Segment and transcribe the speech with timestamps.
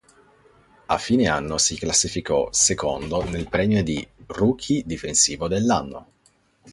[0.87, 6.07] A fine anno si classificò secondo nel premio di rookie difensivo dell'anno.